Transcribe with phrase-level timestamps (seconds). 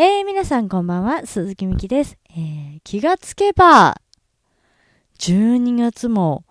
[0.00, 2.16] えー、皆さんこんばんは、鈴木みきです。
[2.30, 4.00] えー、気がつけば、
[5.18, 6.44] 12月も、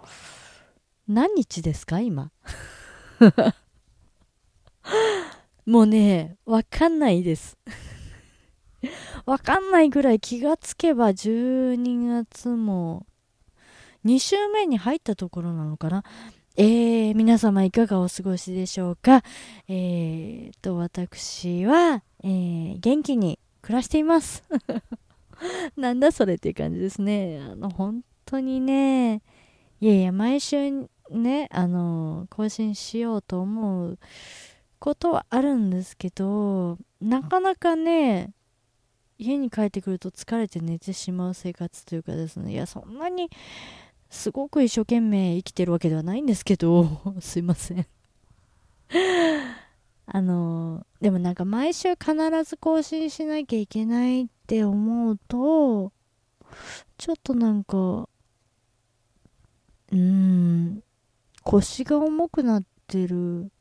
[1.08, 2.30] 何日ですか今？
[5.66, 7.58] もうね、わかんないです。
[9.26, 13.06] わかんないぐらい気がつけば12月も
[14.04, 16.04] 2週目に入ったところなのかな？
[16.58, 19.24] えー、皆様いかがお過ごしでしょうか？
[19.70, 24.44] えーと、私は、えー、元気に暮らしています。
[25.78, 27.40] なんだそれっていう感じですね。
[27.42, 29.22] あの、本当にね、
[29.80, 34.00] いやいや、毎週ね、あの、更新しようと思う
[34.80, 38.34] ことはあるんですけど、なかなかね、
[39.18, 43.30] 家に帰ってくると疲れて寝てしまう生活というかですね、いや、そんなに
[44.10, 47.86] すごく一生懸命生きてるわけではないんですけど、 すいません
[50.10, 52.14] あのでもなんか毎週必
[52.46, 55.92] ず更新しなきゃいけないって思うと、
[56.98, 60.84] ちょっとなんか、うーん、
[61.44, 63.52] 腰が重くなってる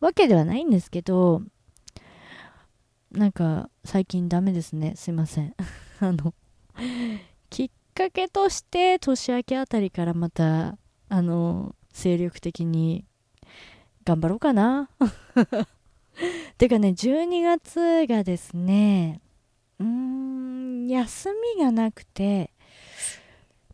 [0.00, 1.42] わけではないんですけど、
[3.12, 4.94] なんか最近ダメですね。
[4.96, 5.54] すいません。
[6.00, 6.34] あの、
[7.50, 10.76] きっかけとして年明けあたりからまた、
[11.08, 13.04] あの、精力的に
[14.04, 14.90] 頑張ろうかな。
[16.58, 19.20] てかね、12月がですね、
[19.78, 22.50] うーん、休みがなくて、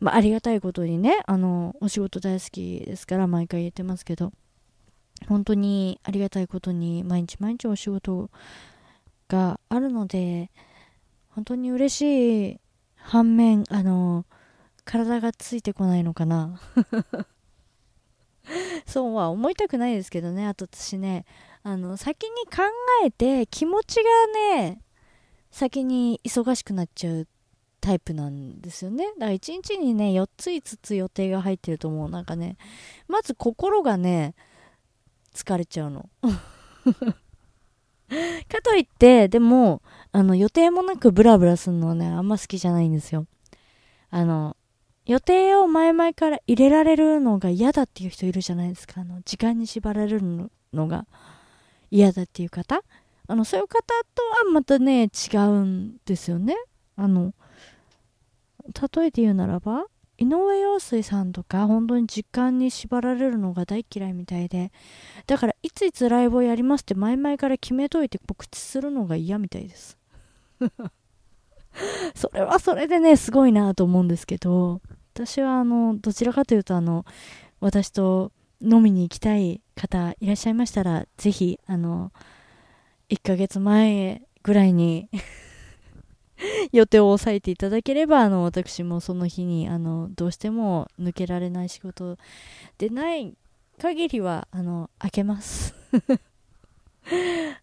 [0.01, 4.33] まあ、ありがたいことにね、あの、お仕事大好きですから、毎回言ってますけど、
[5.29, 8.31] 本当にありがたいことに、毎日毎日お仕事
[9.29, 10.51] があるので、
[11.31, 12.61] 本当に嬉しい
[12.97, 14.25] 反面、あの、
[14.85, 16.61] 体がついてこないのかな。
[18.87, 21.27] そうは思いたくないですけどね、あと私ね、
[21.63, 22.63] あの、先に考
[23.05, 24.05] えて気持ちが
[24.59, 24.83] ね、
[25.51, 27.27] 先に忙しくなっちゃう
[27.81, 29.07] タイプなんですよね。
[29.19, 32.11] だから1日にね、4つ5つ予定が入ってると思う。
[32.11, 32.57] なんかね、
[33.09, 34.35] まず心がね、
[35.35, 36.09] 疲れちゃうの。
[38.49, 39.83] かといって、でも、
[40.13, 43.27] あの、予定もなくブラブラするのはね、あんま好きじゃないんですよ。
[44.11, 44.57] あの、
[45.07, 49.03] 予定を前々から入れられるのが嫌だっていう人いるじゃないですか。
[49.03, 51.07] あの、時間に縛られるのが。
[51.91, 52.83] 嫌だっていう方？
[53.27, 53.85] あのそういう方
[54.15, 56.57] とはまたね違うんですよね。
[56.97, 57.33] あの
[58.67, 59.85] 例えて言うならば
[60.19, 64.71] 井上陽水さんとか本当に時間に縛られるのが大嫌いみたいで
[65.27, 69.97] だからいついつライブをやりますって前々から決めといて告知するのが嫌みたいです。
[72.15, 74.81] それはそれでねすごいなと思うんですけど
[75.15, 77.07] 私はあのどちらかというとあの
[77.61, 82.13] 私と飲みに行きたい方いらっしゃいましたら、ぜひ、あの、
[83.09, 85.09] 1ヶ月前ぐらいに
[86.73, 92.19] 予定を抑えていただければ、あの、私もその日に、あの、どうしても抜けられない仕事
[92.77, 93.35] でない
[93.79, 95.75] 限りは、あの、開けます。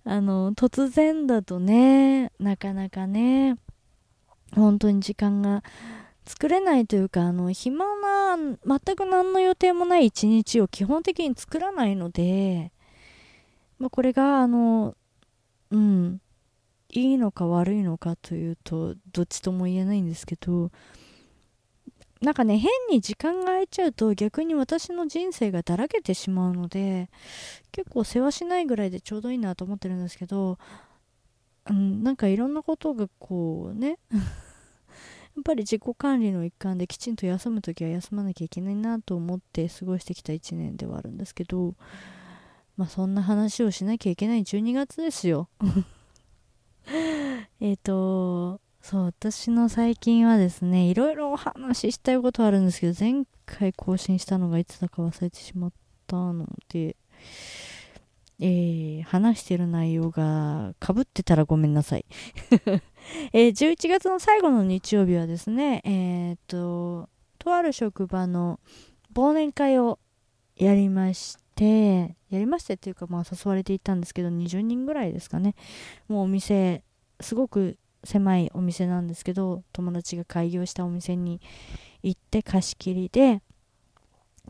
[0.03, 3.57] あの、突然だとね、なかなかね、
[4.55, 5.63] 本当に時間が
[6.27, 12.73] 作れないというか、あの、暇な、全く何の予定もない一日を基本的に作らないので、
[13.79, 14.95] まあ、これが、あの、
[15.71, 16.21] うん、
[16.89, 20.69] いいのか悪いのかというと、どっちとも言えないんですけど、
[22.21, 27.09] なんかね、変に時間が空いちゃうと逆に私の人生がだらけてしまうので、
[27.71, 30.57] 結構世話しないぐらいでちょうどいいなと思ってるんですけど、
[31.69, 33.99] うん、なんかいろんなことがこうね
[35.37, 41.75] やっぱり自己管理の一環できちんと休む時は休まなきゃいけないなと思って過ごしてきた1年ではあるんですけど、
[42.75, 45.47] まあそんな話をしなきゃいけない12月ですよ。
[47.61, 55.71] えっと、そう、私の最近はですね、いろいろお話ししたいことあるんですけど、前回更新したのがいつだか忘れてしまっ
[56.07, 56.95] たので、
[58.39, 62.05] えー、話してる内容が被ってたらごめんなさい。
[63.33, 67.09] えー、11月の最後の日曜日はですね、えー、と、
[67.39, 68.59] とある職場の
[69.13, 69.99] 忘年会を
[70.55, 75.55] やりまして、やりましてっていうか、まあ誘われていたんですけど、20人ぐらいですかね。
[76.07, 76.83] もうお店、
[77.19, 81.41] すごく狭いお店なんですけど、友達が開業したお店に
[82.03, 83.41] 行って貸し切りで、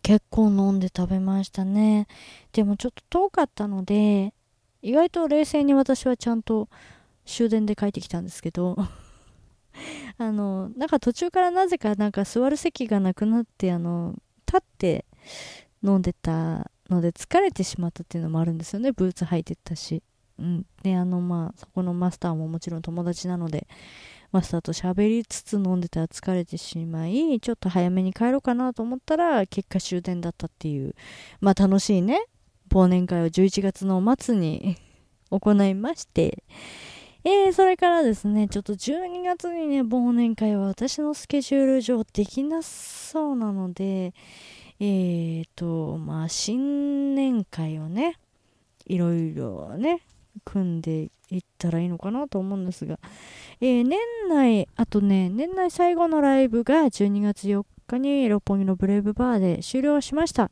[0.03, 2.07] 結構飲んで食べましたね。
[2.51, 4.33] でもちょっと遠かったので、
[4.81, 6.69] 意外と冷静に私はちゃんと
[7.27, 8.75] 終電で帰ってきたんですけど
[10.17, 14.15] あの、なんか途中からなぜかなんか座る席がなくなって、あの、
[14.47, 15.05] 立って
[15.83, 18.91] 飲んでたので疲れてしまったっていうのもあるんですよね。
[18.91, 20.01] ブーツ履いてったし。
[20.39, 20.65] うん。
[20.81, 23.67] で、あの、まあ、そこのマスターももちろん友達なので、
[24.31, 30.95] マスターと喋りつつ飲んでたら疲れてしまい、ちょっと早めに帰ろうかなと思ったら、結果終電だったっていう、
[31.39, 32.25] まあ楽しいね、
[32.69, 34.77] 忘年会を11月の末に
[35.31, 36.43] 行いまして、
[37.23, 44.13] えー、それからですね、ちょっと12月にね、忘年会は私のスケジュール上できなそうなので、
[44.79, 48.17] えーと、まあ、新年会をね、
[48.85, 50.01] いろいろね、
[50.45, 52.99] 組んでいったらいいのかなと思うんですが、
[53.59, 53.99] えー、年
[54.29, 60.51] 内、あとね、年内最後のライブが12月4日に六本木のブレイブバーで終了しました。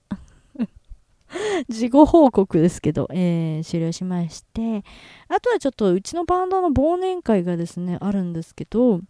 [1.69, 4.83] 事後報告ですけど、えー、終了しまして、
[5.27, 9.01] あとはちょっとうちのバンドの忘年会がですね、あるんですけど、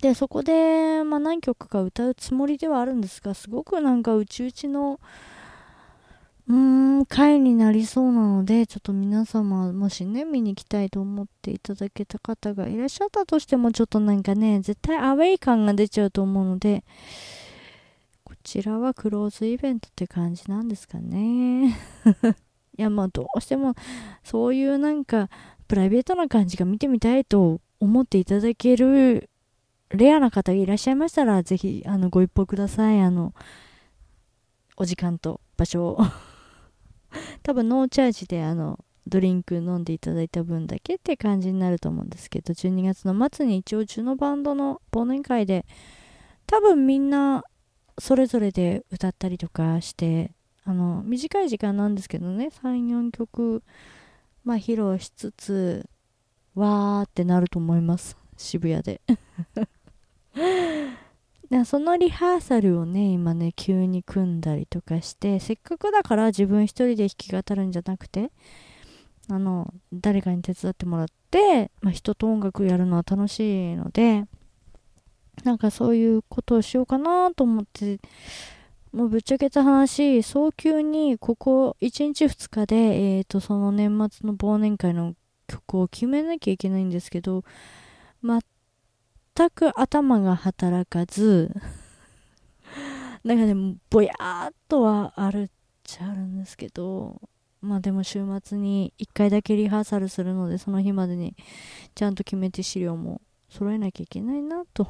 [0.00, 4.98] で、そこで、まあ、何曲か歌うつもりではあるんですが、すごくなんかうちうちの、
[6.48, 6.56] うー
[7.00, 16.82] ん、回になりそうなので、ちょっと皆様、もしね、見に行きたいと思っていただけた方がいらっしゃったとしても、ちょっとなんかね、絶対アウェイ感が出ちゃうと思うので、
[18.42, 21.76] ちらはクローズイベントって感じなんですかね。
[22.78, 23.74] いや、まあどうしても、
[24.24, 25.28] そういうなんか、
[25.68, 29.30] プライベートな感じが見てみたいと思っていただける
[29.90, 33.00] レアな方がいらっしゃいましたら、ぜひ、あの、ご一報ください。
[33.00, 33.34] あの、
[34.76, 35.98] お時間と場所を
[37.42, 45.66] 多分、ノーチャージで、あの、ドリンク飲んでいただいた分だけって感じになると思うんですけど、12月の末に一応、うちのバンドの忘年会で、
[46.46, 47.44] 多分みんな、
[48.00, 50.32] それぞれで歌ったりとかして、
[50.64, 53.62] あの、短い時間なんですけどね、3、4曲、
[54.44, 55.88] まあ、披露しつつ、
[56.54, 58.16] わーってなると思います。
[58.36, 59.00] 渋谷で。
[61.64, 68.30] そのリハーサルをね、今ね、急に組んだりとかして、せっかくだから自分一人で弾き語るんじゃなくて、
[69.28, 74.26] あの、誰かに手伝ってもらって、まあ、人と音楽やるのは楽しいので、
[75.44, 77.98] なんかそういうことをしようかなと思って、
[78.92, 85.14] もうぶっちゃけた話、早急にここ1日2日で、えっ、ー、と、その年末の忘年会の
[85.46, 87.44] 曲を決めなきゃいけないんですけど、
[88.22, 91.54] 全く頭が働かず
[93.22, 95.48] なんかね、ぼやーっとはあるっ
[95.84, 97.20] ちゃあるんですけど、
[97.60, 101.36] まあでも週末に1回だけリハーサルするので、その日までに
[101.94, 103.20] ちゃんと決めて資料も
[103.50, 104.88] 揃えなきゃいけないなと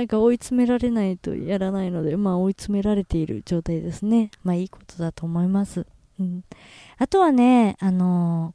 [0.00, 4.30] なんか追い詰められないとやらないので、まあ追い詰められている状態ですね。
[4.42, 5.86] まあいいことだと思います。
[6.18, 6.42] うん。
[6.96, 8.54] あとはね、あの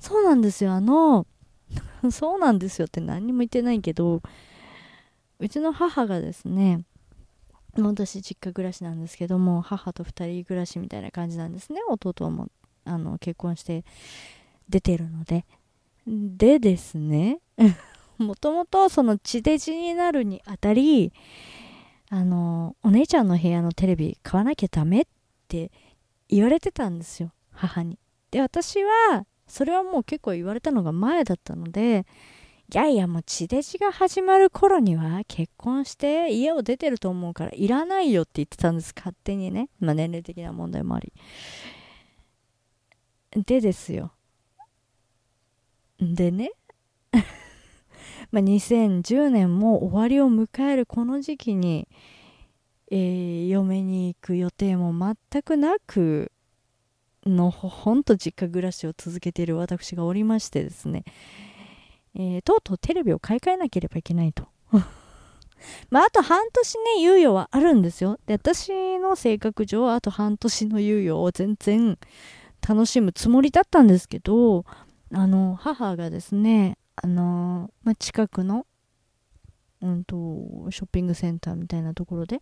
[0.00, 0.72] ー、そうなんですよ。
[0.72, 1.26] あの、
[2.12, 4.22] そうなんですよって何にも言ってないけど、
[5.40, 6.84] うちの母がですね、
[7.76, 11.80] 私実家暮らしなんですけども、母と2人暮らしみたいな感じなんですね。
[11.88, 12.50] 弟も
[12.84, 13.84] あの結婚して
[14.68, 15.44] 出てるので。
[16.06, 17.40] でですね、
[18.18, 21.12] もともとその地デジになるにあたり、
[22.10, 25.04] あの、お姉ちゃんの部屋のテレビ買わなきゃダメっ
[25.48, 25.72] て
[26.28, 27.98] 言われてたんですよ、母に。
[28.30, 32.06] で、私は、それはもう結構言われたのが前だったので、
[32.72, 39.68] いやいやもう地デジが始まる頃には結婚して家を出てると思うからいらないよって言ってたんです、勝手にね。
[39.80, 41.12] まあ年齢的な問題もあり。
[43.36, 44.12] でですよ。
[46.00, 46.52] でね。
[48.30, 51.88] まあ2010年も終わりを迎えるこの時期に、
[52.90, 54.92] えー、嫁に行く予定も
[55.30, 56.30] 全くなく、
[57.26, 61.04] のほんと実家暮らしを続けている私がおりましてですね、
[62.14, 64.46] えー、とうとうテレビを買い替えなければいけないと。
[65.90, 68.18] まあ、あと半年ね、猶予はあるんですよ。
[68.26, 71.98] で、私の性格上、あと半年の猶予を全然
[72.66, 74.66] 楽しむつもりだったんですけど、
[75.12, 78.66] あの、母がですね、あの、まあ、近くの、
[79.82, 80.16] うんと、
[80.70, 82.40] ショッピングセンターみたいなところで、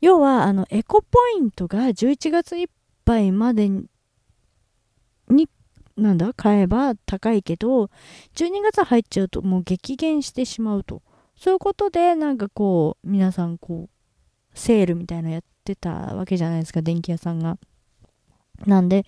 [0.00, 2.66] 要は、あの、エコポイントが11月いっ
[3.04, 3.88] ぱいまでに、
[5.96, 7.90] なんだ、買えば高いけど、
[8.34, 11.02] 12月入っちゃうともう激減してしまうと。
[11.36, 17.58] そういうことで、なんかこう、皆さんこう、セールみたいなのやってたわけじゃないですか、電気屋さんが。
[18.66, 19.04] なんで、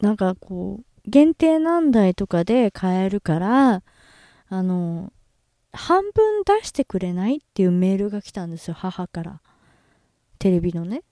[0.00, 3.82] なんかこう、限定何台とかで買えるから、
[4.48, 5.12] あの、
[5.72, 9.40] 半分出してくれないっていうメールが来たんですよ、母から。
[10.38, 11.02] テレビのね。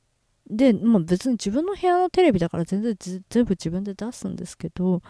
[0.48, 2.96] で、まあ別に自分の部屋のテレビだから全然
[3.28, 5.02] 全部自分で出すんですけど、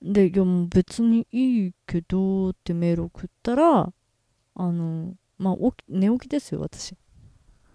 [0.00, 3.92] で、いやもう別にいいけどってメール送ったら、
[4.54, 5.56] あの、まあ、
[5.88, 6.94] 寝起きですよ、私。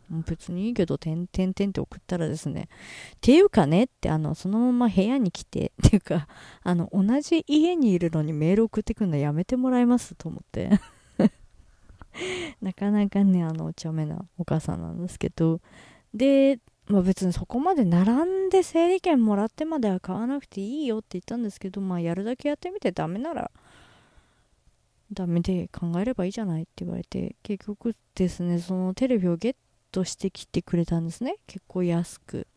[0.09, 2.69] 別にいいけど、てんてんてんって送ったらですね、
[3.15, 6.27] っていうかねって、あの、そのまま部屋に来て、 っていうか、
[6.63, 10.69] あの、同じ家にいるのにメール送ってくるのやめてもらえますと思って。
[12.61, 15.61] なかなかね、あの、お茶目なお母さんなんですけど、
[16.13, 23.51] で、まあ別にそこまで並んで整理券もらってまでは買わなくていいよって言ったんですけど、まあやるだけやってみてダメなら、
[25.11, 29.55] ダメで考えればいいじゃないって言われて、結局ですね、そのテレビをゲッ
[29.97, 31.37] トしてきてくれたんですね。
[31.47, 32.47] 結構安く。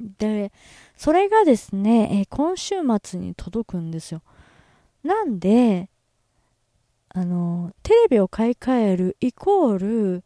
[0.00, 0.52] で、
[0.96, 4.22] それがですね、え、今週末に届くんですよ。
[5.02, 5.90] なんで、
[7.10, 10.24] あの、テレビを買い替えるイコール、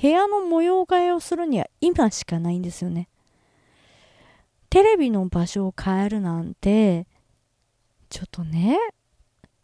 [0.00, 3.08] 部屋の模様替えをするには今しかないんですよね。
[4.70, 7.06] テレビの場所を変えるなんて、
[8.10, 8.78] ちょっとね、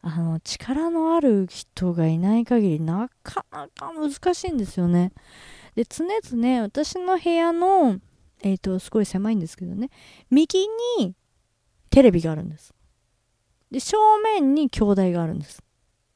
[0.03, 5.13] あの、力のある人がいない限りなかなか難しいんですよね。
[5.75, 8.01] で、常々私の部屋の、
[8.43, 9.91] えっ、ー、と、すごい狭いんですけどね、
[10.31, 10.67] 右
[10.99, 11.15] に
[11.91, 12.73] テレビがあるんです。
[13.71, 15.63] で、正面に兄弟があるんです。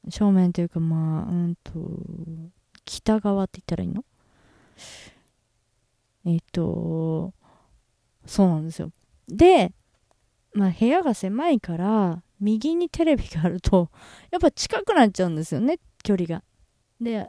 [0.08, 1.72] 正面というか、まあ、うんと、
[2.84, 4.04] 北側って言ったらいいの？
[6.26, 7.32] えっ、ー、と、
[8.26, 8.90] そうなんですよ。
[9.28, 9.72] で、
[10.54, 13.90] まあ部屋が狭いから、右にテレビがあると、
[14.30, 16.42] やっぱ近くなっちゃうんですよね、距離が。
[17.00, 17.24] で、や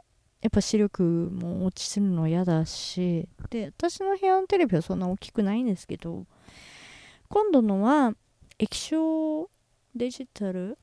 [0.48, 6.26] っぱ視力も落ちするの嫌だし、で、私の部屋のテレビはそんな大きくないんですけど、
[7.28, 8.14] 今度のは
[8.58, 9.50] 液晶
[9.94, 10.78] デジタル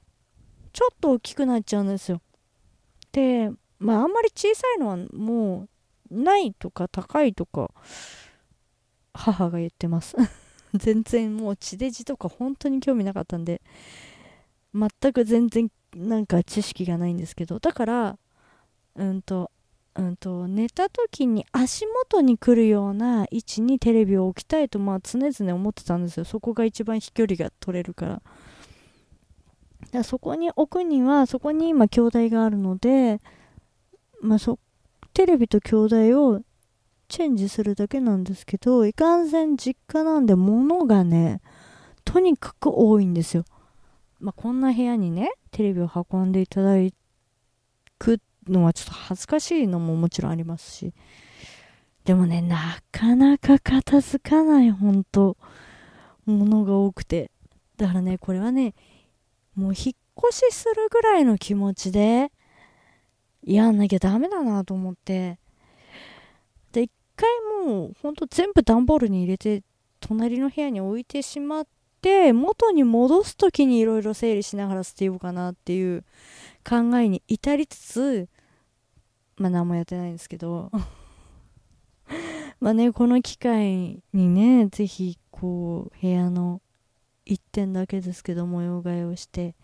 [0.74, 2.22] ちょっと大きくなっちゃうんですよ。
[3.12, 5.70] で、まああんまり小さいのはもう
[6.14, 7.72] ないとか高いとか
[9.14, 10.16] 母が言ってます
[10.74, 13.62] 全然もう地デジとか本当に興味なかったんで
[14.74, 18.18] 全く全然なんか知識がないんですけどだから
[18.96, 19.52] うんと
[19.96, 26.26] うんと寝た時に足元に来るような位置にテレビを置きたいとまあ常々思ってたんですよ。
[26.26, 28.22] そこが一番飛距離が取れるから。
[29.92, 33.20] だそこに置くにはそこに今兄弟があるので
[34.22, 34.58] まあそ
[35.14, 36.42] テレビと兄弟を
[37.08, 41.42] チェンジするだけなんですけどいかんせん実家なんで物がね
[42.06, 43.46] とにかく多いんですよ。
[44.24, 46.78] まあ、こんな部屋にね、テレビを運んでいただ
[48.00, 50.94] くのはちょっと恥ずかしいのももちろんありますし。
[52.06, 55.36] でもね、なかなか片付かない、ほんと。
[56.26, 57.32] ものが多くて。
[57.76, 58.76] だからね、これはね、
[59.56, 59.96] もう引っ
[60.30, 62.32] 越しするぐらいの気持ちで、
[63.44, 65.38] やんなきゃダメだなと思って。
[66.72, 67.30] で、一回
[67.66, 69.64] もう、ほんと全部段ボールに入れて、
[70.00, 71.68] 隣の部屋に置いてしまっっ
[72.04, 76.04] て元に戻す時にいろいろ整理しながら捨てようかなっていう
[76.68, 78.30] 考えに至りつつ
[79.38, 80.70] まあ何もやってないんですけど。
[82.60, 86.62] まあねこの機会にね是非こう部屋の
[87.26, 89.56] 1点だけですけど模様替えをして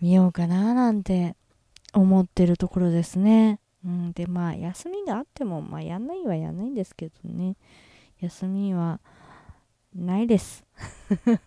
[0.00, 1.34] みようかななんて
[1.92, 3.60] 思ってるところですね。
[3.84, 7.56] うん、でまあ休みがあってもまあやんないはやんないんですけどね。
[8.20, 9.00] 休みは
[9.94, 10.65] ないです。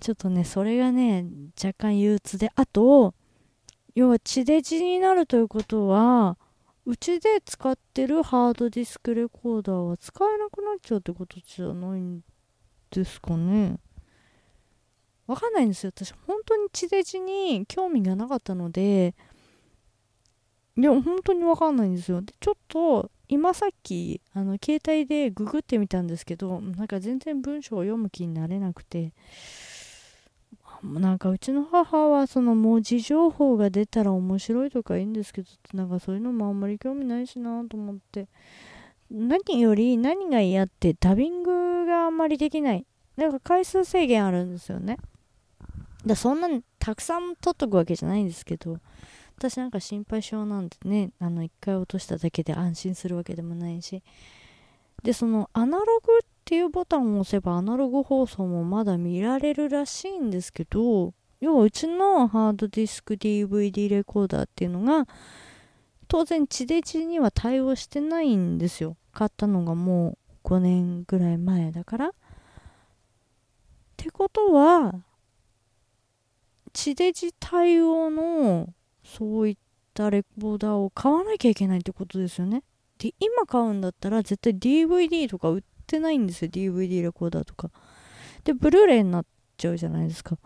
[0.00, 1.26] ちょっとね、それがね、
[1.62, 3.14] 若干憂鬱で、あと、
[3.94, 6.38] 要は地デジになるということは、
[6.86, 12.22] うちで使ってるハードディスクレコーダーは使えなくなっちゃうってことじゃないん
[12.90, 13.78] ですかね。
[15.26, 15.92] わかんないんですよ。
[15.94, 19.14] 私、本当に地デジに興味がなかったので、
[20.78, 22.22] いや、本当にわかんないんですよ。
[22.22, 29.12] で、ちょっと、今さっきあの携帯でググってみたんですけどなんか全然文章を読む気になれなくて。
[30.80, 38.28] なんかうちの母はその文字情報が出たら面白いとかいいんですけどなんかそういうのもあんまり興味ないしなと思って。
[39.10, 42.86] 何より何が嫌ってダビングがあんまりできない。
[43.16, 44.98] なんか回数制限あるんですよね。
[46.06, 48.78] だそんなにたくさん取っとくわけじゃないんですけど。
[49.38, 54.02] 私なんか心配性なんでねあの1回落としただけで安心するわけでもないし。
[55.04, 65.06] でそのアナログっていうボタンを押せばアナログ放送もまだ見られるらしいんですけど要はうちのハードディスク DVD レコーダーっていうのが
[66.08, 68.96] 当然地デジには対応してないんですよ。
[69.12, 72.08] 買ったのがもう5年ぐらい前だから。
[72.08, 72.12] っ
[73.96, 74.94] てことは
[76.72, 78.72] 地デジ対応の
[79.16, 79.56] そういっ
[79.94, 82.62] たレコーダーを買わなきゃいけないってことですよね。
[82.98, 86.50] で、今買うんだったら絶対 DVD とか売ってないんですよ。
[86.50, 87.70] DVD レコーダーとか。
[88.44, 90.36] で、ブルーレイになっちゃうじゃないですか。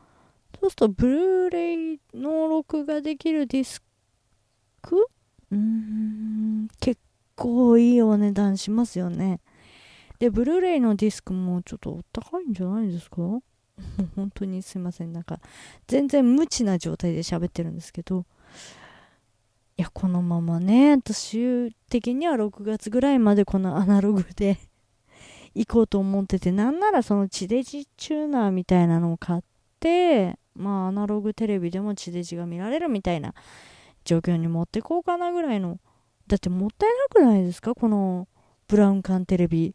[0.61, 3.83] そうすると、ブルーレイの録画できるディス
[4.81, 5.09] ク？
[5.51, 7.01] うーん、結
[7.35, 9.41] 構いいお値段しますよね。
[10.19, 13.17] で、ブルーレイのディスクもちょっとお高いんじゃないですか？
[13.23, 13.43] も
[14.01, 15.13] う本当にすいません。
[15.13, 15.41] なんか、
[15.89, 18.25] 全然無知な状態で喋ってるんですけど、
[19.83, 24.59] や、このままね、私的には6月ぐらいまでこのアナログで
[25.55, 29.43] 行こうと思ってて、なんならその地デジチューナーみたいなのを買っ
[29.81, 33.35] て、まあアナログテレビでも地デジが見られるみたいな
[34.05, 35.79] 状況に持ってこうかなぐらいの。
[36.27, 37.75] だってもったいなくないですか？
[37.75, 38.29] この
[38.69, 39.75] ブラウン管テレビ。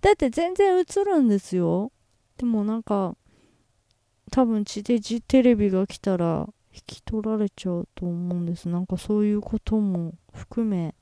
[0.00, 1.92] だって全然映るんですよ。
[2.36, 3.16] でもなんか、
[4.30, 8.68] 多分地デジテレビが来たら引き取られちゃうと思うんです。
[8.68, 10.94] なんかそういうことも含め、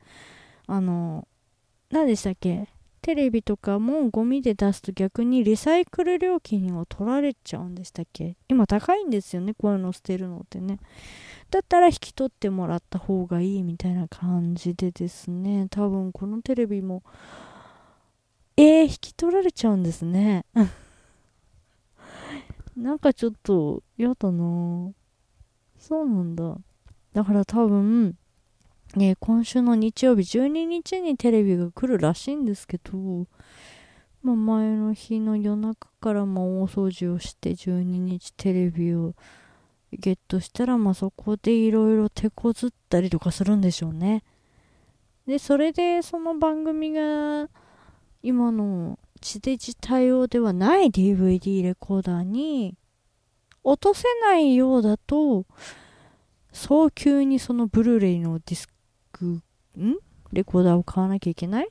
[0.66, 1.26] あの、
[1.90, 2.68] 何でしたっけ？
[3.00, 8.36] テレビとかもゴミで出すと逆にリサイクル料金を取られちゃうんでしたっけ？
[8.48, 10.78] 今高いんですよね、こういうの捨てるのってね。
[11.50, 17.02] だったら引き取ってもらった方がいいみたいな感じでですね、多分このテレビも、
[18.56, 20.44] えー、引き取られちゃうんですね。
[22.76, 24.92] なんかちょっと嫌だな
[25.82, 26.56] そうなんだ。
[27.12, 28.14] だから多分、
[28.94, 33.26] ね、今週の日曜日12日にテレビが来るらしいんですけど、
[34.22, 39.16] まあ、前の日の夜中からも大掃除をして12日テレビを
[39.92, 44.22] ゲットしたら、まあ、そこでいろいろ手こずったりとかするんでしょうね。
[45.26, 47.48] で、それでその番組が
[48.22, 52.76] 今の地デジ対応ではない DVD レコーダーに
[53.64, 55.47] 落とせないようだと、
[56.52, 58.69] 早急にそのブルーレイのディス
[59.12, 59.42] ク、ん？
[60.33, 61.69] レコーダーを買わなきゃいけない？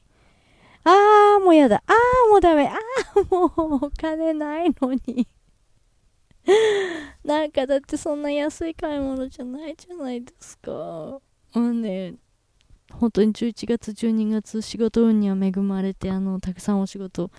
[0.83, 1.83] あー、もうやだ。
[1.85, 2.67] あー、もうダメ。
[2.67, 5.27] あー、もうお金ないのに
[7.23, 11.19] なんかだってそんな安い買い物じゃないじゃないですか。
[11.53, 12.15] うんね、
[12.91, 17.29] 本当に11月、12月、仕事運には恵まれて、あの、たくさんお仕事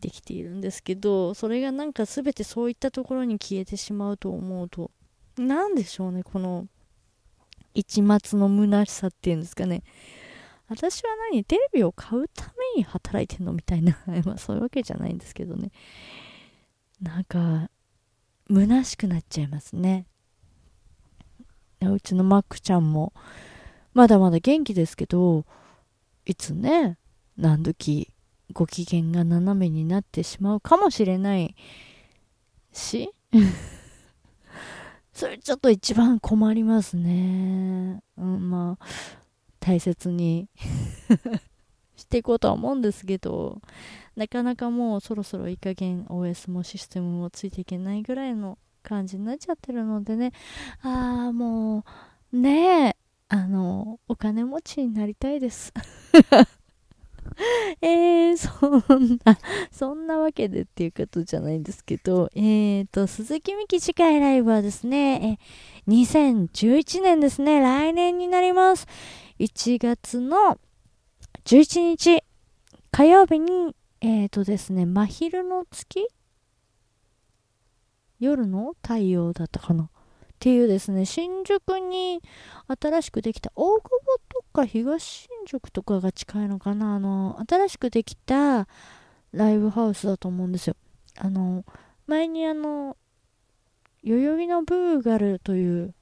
[0.00, 4.90] できているんですけど、それがなんか全てそういったところに消えてしまうと思うと、
[5.36, 6.66] なんでしょうね、この、
[7.74, 9.82] 一末の虚しさっていうんですかね。
[10.68, 13.98] 私は何テレビを買うために働いてんのみたいな。
[14.24, 15.70] まあそういうわけじゃないんですけどね。
[17.00, 17.70] なんか、
[18.48, 20.06] 虚しくなっちゃいますね。
[21.80, 23.12] うちのマックちゃんも、
[23.94, 25.44] まだまだ元気ですけど、
[26.26, 26.98] いつね、
[27.36, 28.09] 何時
[28.52, 31.54] ご機嫌が斜めになってしまうかもしれない
[32.72, 33.10] し、
[35.12, 38.02] それちょっと一番困りますね。
[38.16, 38.86] うん、まあ、
[39.60, 40.48] 大切に
[41.96, 43.60] していこうとは思うんですけど、
[44.16, 50.32] なかなかもうそろそろいい加減 OS もシステムもついていけないぐらいの感じになっちゃってるのでね、
[50.82, 51.84] ああ、も
[52.32, 52.96] う、ねえ、
[53.28, 55.72] あの、お金持ちになりたいです。
[57.80, 59.38] えー、そんな、
[59.70, 65.38] そんなわけでっていうことじゃないんですけど、えーと、鈴木美希次回ライブはですね、
[65.86, 68.86] え、2011年ですね、来年になります。
[69.38, 70.58] 1月の
[71.44, 72.22] 11日、
[72.90, 76.08] 火曜日に、えーとですね、真昼の月？
[78.18, 78.74] 夜の？
[78.82, 79.84] 太陽だったかな？
[79.84, 79.88] っ
[80.38, 82.22] ていうですね、新宿に
[82.80, 84.09] 新しくできた、大久保
[84.50, 88.68] か東新宿とかが近いのかな、あの、新しくできた
[89.32, 90.76] ライブハウスだと思うんですよ。
[91.18, 91.64] あの、
[92.06, 92.96] 前にあの、
[94.02, 95.94] 代々木のブーガルという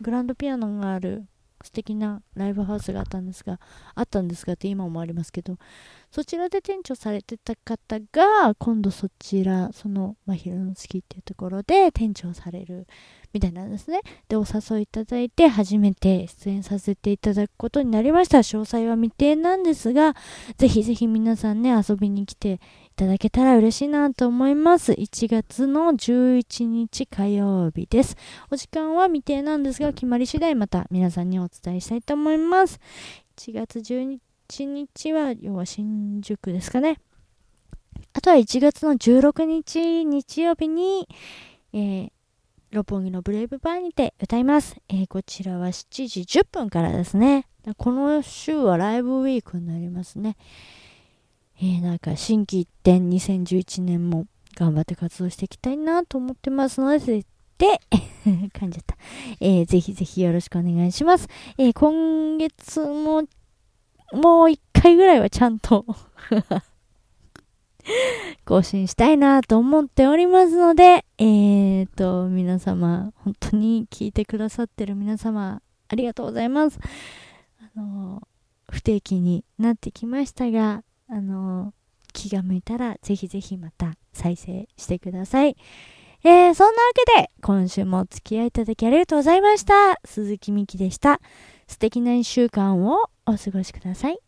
[0.00, 1.26] グランドピアノがある
[1.62, 3.60] 素敵なライブハウスがあったんですが、
[3.94, 5.58] あったんですがって今もありますけど、
[6.10, 12.86] そちらで店長されてた方が、今度そちら、その、まひろの月っていうところで店長される
[13.32, 14.00] みたいなんですね。
[14.28, 18.38] で、お誘いいただいて、初めて出演させていただくことになりました。
[18.38, 20.14] 詳細は未定なんですが、
[20.56, 22.58] ぜひぜひ皆さんね、遊びに来てい
[22.96, 24.92] ただけたら嬉しいなと思います。
[24.92, 28.16] 1月の11日火曜日です。
[28.50, 32.80] お時間は未定なんですが、決まり次第また皆さんにお伝えしたいと思います。
[33.36, 34.18] 1月11
[34.64, 36.98] 日は、要は新宿ですかね。
[38.12, 41.08] あとは1月の16日日曜日に、
[41.72, 42.12] えー、
[42.70, 44.76] 六本木のブレイブバーにて歌います。
[44.90, 47.46] えー、こちらは7時10分からですね。
[47.78, 50.36] この週はライブウィークになりますね。
[51.60, 57.24] えー、なんか新規一点2011年も頑張って活動していきたいなと思ってますので、
[57.56, 57.80] で、
[58.52, 58.98] 噛んじゃった。
[59.40, 61.26] えー、ぜひぜひよろしくお願いします。
[61.56, 63.22] えー、今月も
[64.12, 65.86] もう一回ぐらいはちゃんと
[68.44, 76.78] 更新したいなと思っておりますので、えーと、皆様、本当に聞いてくださってる皆様、ありがとうございます。
[77.76, 78.22] あの、
[78.70, 81.74] 不定期になってきましたが、あの、
[82.12, 85.56] 気が向いたらぜひぜひまた再生してください。
[86.24, 90.00] えー、そんなわけで、今週もお付き合いいただきありがとうございました。
[90.04, 91.20] 鈴木美希でした。
[91.66, 94.27] 素敵な一週間をお過ごしください。